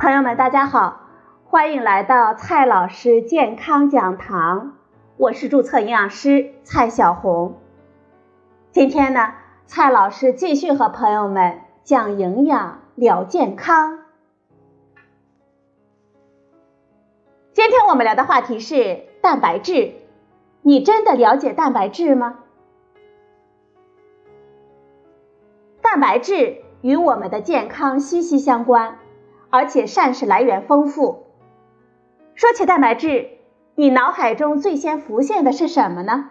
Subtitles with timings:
[0.00, 1.02] 朋友们，大家好，
[1.44, 4.78] 欢迎来到蔡老师健康讲堂，
[5.18, 7.58] 我是注册营养师蔡小红。
[8.70, 9.34] 今天呢，
[9.66, 13.98] 蔡老师继续和朋友们讲营养聊健康。
[17.52, 19.92] 今天我们聊的话题是蛋白质，
[20.62, 22.38] 你真的了解蛋白质吗？
[25.82, 28.98] 蛋白质与我们的健康息息相关，
[29.50, 31.26] 而且膳食来源丰富。
[32.34, 33.38] 说起蛋白质，
[33.74, 36.30] 你脑海中最先浮现的是什么呢？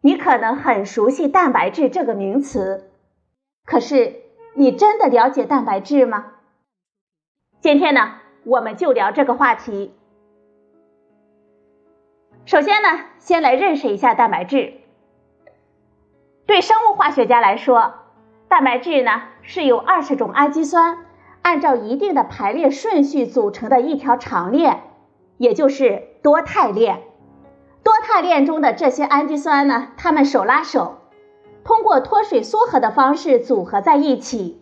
[0.00, 2.90] 你可能很熟悉蛋白质这个名词，
[3.64, 4.16] 可是
[4.54, 6.32] 你真的了解蛋白质吗？
[7.60, 8.14] 今天呢，
[8.44, 9.92] 我们就聊这个话题。
[12.44, 14.74] 首先呢，先来认识一下蛋白质。
[16.46, 17.94] 对生物化学家来说，
[18.48, 21.04] 蛋白质呢是由二十种氨基酸
[21.48, 24.82] 按照一定的排列顺序组成的一条长链，
[25.38, 27.04] 也就是多肽链。
[27.82, 30.98] 多肽链中的这些氨基酸呢，它们手拉手，
[31.64, 34.60] 通过脱水缩合的方式组合在一起，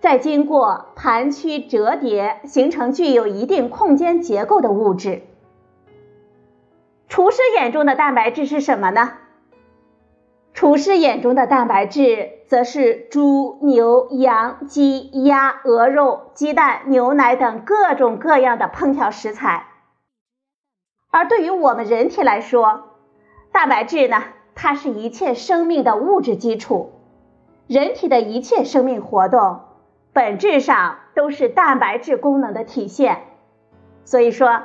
[0.00, 5.24] 再经过盘曲折叠，形成具有一定空间结构的物质。
[7.08, 9.18] 厨师眼中的蛋白质是什么呢？
[10.62, 19.66] 厨师眼中的蛋白质，则是猪、牛、羊、鸡、鸭、鹅肉、鸡蛋、牛奶等各种各样的烹调食材。
[21.10, 22.90] 而对于我们人体来说，
[23.50, 24.22] 蛋白质呢，
[24.54, 26.92] 它是一切生命的物质基础。
[27.66, 29.62] 人体的一切生命活动，
[30.12, 33.24] 本质上都是蛋白质功能的体现。
[34.04, 34.62] 所以说，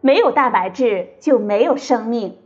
[0.00, 2.38] 没有蛋白质就没有生命。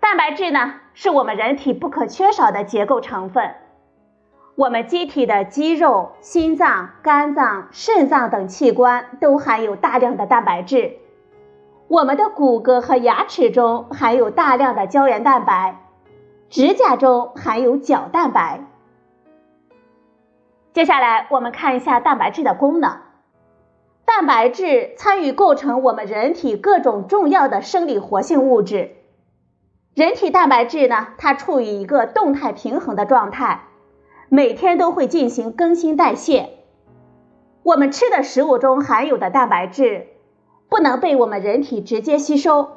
[0.00, 3.54] 蛋白质呢，是我们人体不可缺少的结构成分。
[4.56, 10.96] 我们机体的肌肉、心脏、肝脏、肾脏等器官都含有大量的蛋白质。
[11.88, 15.80] 我们的骨骼和牙齿中含有大量的胶原蛋白，
[16.48, 18.60] 指甲中含有角蛋白。
[20.72, 22.98] 接下来，我们看一下蛋白质的功能。
[24.04, 28.96] 蛋白质参与构成我们人体各种重要的生理活性物质。
[29.94, 33.64] 人体蛋白质呢，它处于一个动态平衡的状态，
[34.28, 36.50] 每天都会进行更新代谢。
[37.64, 40.06] 我们吃的食物中含有的蛋白质，
[40.68, 42.68] 不能被我们人体直接吸收，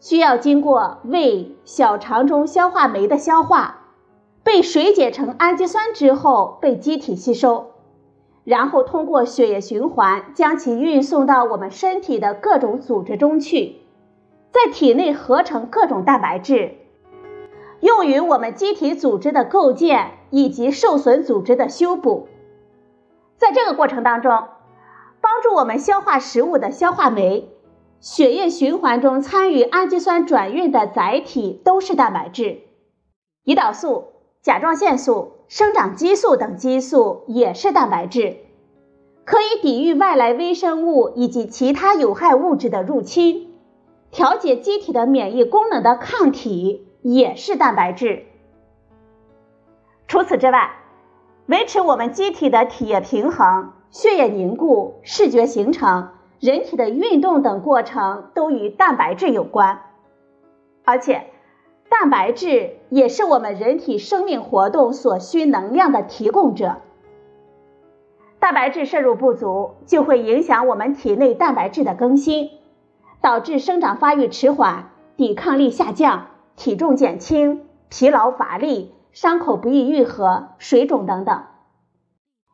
[0.00, 3.82] 需要经过胃、小肠中消化酶的消化，
[4.42, 7.72] 被水解成氨基酸之后被机体吸收，
[8.44, 13.82] 然后通过血液循环将其运送到我们身体的各种组织中去。
[14.56, 16.76] 在体内合成各种蛋白质，
[17.80, 22.28] 用于我们机体组织的构建以及受损组织的修补。
[23.36, 24.44] 在这个过程当中，
[25.20, 27.50] 帮助我们消化食物的消化酶、
[28.00, 32.60] 血液循环中参与氨基酸转运的载体都是蛋白质。
[33.44, 34.06] 胰岛素、
[34.40, 38.38] 甲状腺素、生长激素等激素也是蛋白质，
[39.26, 43.52] 可以抵御外来微生物以及其他有害物质的入侵。
[44.16, 48.22] 调节机体的免疫功能的抗体也是蛋白质。
[50.08, 50.70] 除此之外，
[51.44, 59.82] 维持我们机体的体液平衡、血液凝固、视觉形成、人体的运动等过程都与蛋白质有关。
[60.86, 61.26] 而且，
[61.90, 66.76] 蛋白质也是我们人体生命活动所需能量的提供者。
[68.38, 72.48] 蛋白质摄入不足，就会影响我们体内蛋白质的更新。
[73.26, 81.42] 导致生长发育迟缓、抵抗力下降、体重减轻、疲劳乏力、伤口不易愈合、水肿等等。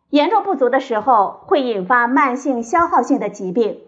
[0.08, 3.80] 严重不足的时候，会引发慢性消耗性的疾病。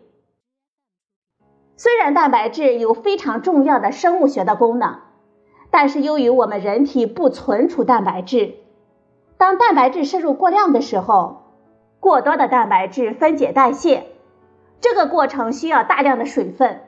[1.78, 4.98] 虽然蛋白质有非常重要的生物学的功能，
[5.70, 8.56] 但是由于我们人体不存储蛋白质，
[9.38, 11.44] 当蛋白质摄入过量的时候，
[11.98, 14.08] 过多的蛋白质分解代谢。
[14.84, 16.82] 这个过程需要大量的水分，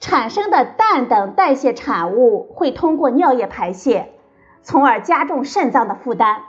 [0.00, 4.14] 产生的氮等代谢产物会通过尿液排泄，
[4.62, 6.44] 从而加重肾脏的负担。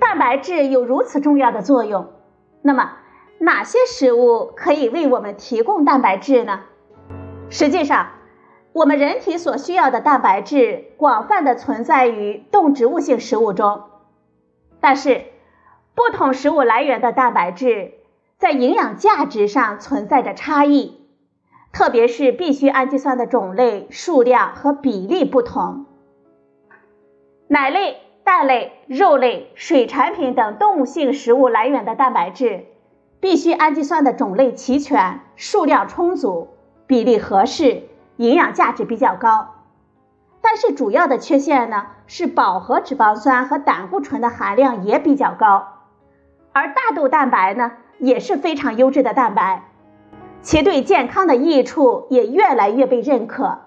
[0.00, 2.08] 蛋白质有如此重要的作用，
[2.62, 2.94] 那么
[3.38, 6.62] 哪些食物可以为我们提供蛋白质呢？
[7.48, 8.08] 实际上，
[8.72, 13.82] 我们人体所需要的蛋白质广泛的存在于动植物性食物中，
[14.80, 15.26] 但是
[15.94, 18.01] 不同食物来源的蛋白质。
[18.42, 21.00] 在营养价值上存在着差异，
[21.72, 25.86] 特别是必需氨基酸的种类、数量和比例不同。
[27.46, 32.64] 奶类蛋类、肉类、水产品等动物性食物来源的蛋白质，
[33.20, 36.48] 必需氨基酸的种类齐全、数量充足、
[36.88, 37.84] 比例合适、
[38.16, 39.54] 营养价值比较高。
[40.40, 45.68] 但是主要的缺陷呢，是饱和脂肪酸和胆固醇的含量也比较高。
[46.52, 47.70] 而大豆蛋白呢，
[48.02, 49.62] 也是非常优质的蛋白，
[50.40, 53.60] 其对健康的益处也越来越被认可。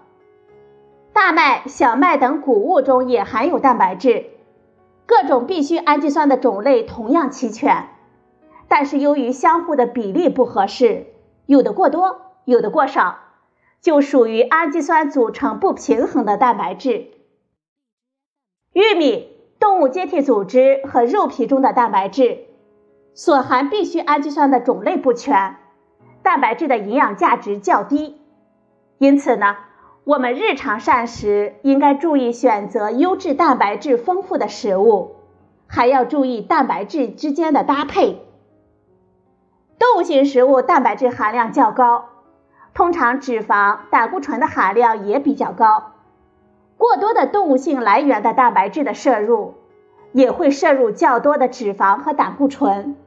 [1.14, 4.26] 大麦、小麦等谷物中也含有蛋白质，
[5.06, 7.88] 各种必需氨基酸的种类同样齐全，
[8.68, 11.06] 但是由于相互的比例不合适，
[11.46, 13.20] 有的过多，有的过少，
[13.80, 17.08] 就属于氨基酸组成不平衡的蛋白质。
[18.74, 19.30] 玉米、
[19.62, 22.48] 动物接替组织和肉皮中的蛋白质。
[23.16, 25.56] 所含必需氨基酸的种类不全，
[26.22, 28.20] 蛋白质的营养价值较低，
[28.98, 29.56] 因此呢，
[30.04, 35.16] 我们日常膳食应该注意选择优质蛋白质丰富的食物，
[35.66, 38.22] 还要注意蛋白质之间的搭配。
[39.80, 42.10] 动物性食物蛋白质含量较高，
[42.74, 45.94] 通常脂肪、胆固醇的含量也比较高，
[46.76, 49.54] 过多的动物性来源的蛋白质的摄入，
[50.12, 52.98] 也会摄入较多的脂肪和胆固醇。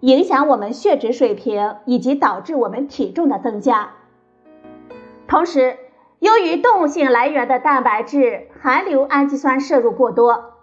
[0.00, 3.92] 影响我们血脂水平，以及导致我们体重的增加。
[5.26, 5.78] 同时，
[6.18, 10.54] 由于动物性来源的蛋白质含硫氨基酸摄入过多，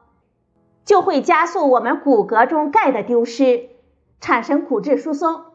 [0.86, 3.70] 就会加速我们骨骼中钙的丢失，
[4.20, 5.46] 产生骨质疏松。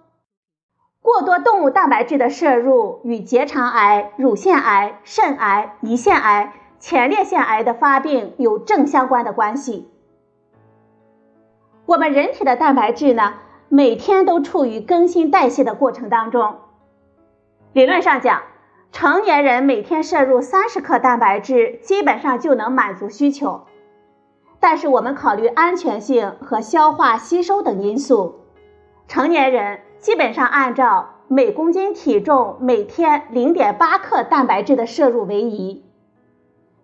[1.00, 9.88] 过多动物蛋白质的摄入与结肠癌、乳腺癌、肾癌、胰腺癌、前列腺癌的发病有正相关的关系。
[11.86, 13.34] 我们人体的蛋白质呢？
[13.70, 16.56] 每天都处于更新代谢的过程当中。
[17.74, 18.42] 理论上讲，
[18.92, 23.66] 成年人每天摄入三十克蛋白质，基本上就能满足需求。
[24.58, 28.40] 但是我们考虑安全性和消化吸收等因素，
[29.06, 35.84] 成年人基本上按照每公斤体重每天零点八克蛋白质的摄入为宜。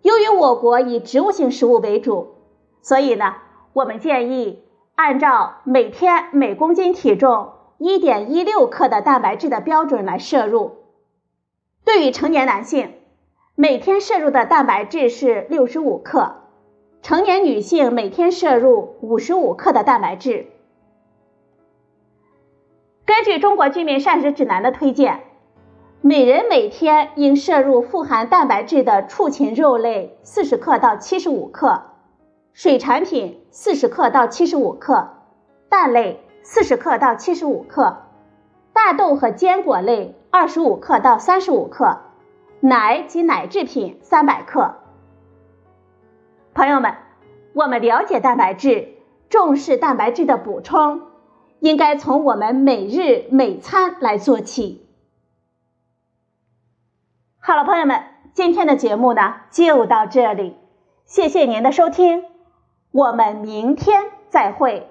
[0.02, 2.34] 由于我国以植物性食物为主，
[2.82, 3.36] 所以呢，
[3.72, 4.63] 我们建议。
[4.94, 10.76] 按照每天每公斤体重一点一六克的蛋白质的标准来摄入。
[11.84, 12.94] 对于成年男性，
[13.56, 16.36] 每天摄入的蛋白质是六十五克；
[17.02, 20.46] 成年女性每天摄入五十五克的蛋白质。
[23.04, 25.24] 根据《中国居民膳食指南》的推荐，
[26.00, 31.82] 每人每天应摄入富含蛋白质的畜禽肉类四十克到七十五克。
[32.54, 35.08] 水产品四十克到七十五克，
[35.68, 38.04] 蛋类四十克到七十五克，
[38.72, 41.98] 大豆和坚果类二十五克到三十五克，
[42.60, 44.76] 奶及奶制品三百克。
[46.54, 46.94] 朋友们，
[47.54, 48.88] 我们了解蛋白质，
[49.28, 51.02] 重视蛋白质的补充，
[51.58, 54.86] 应该从我们每日每餐来做起。
[57.40, 58.00] 好了，朋友们，
[58.32, 60.56] 今天的节目呢就到这里，
[61.04, 62.33] 谢谢您的收听。
[62.94, 64.86] 我们明天再会。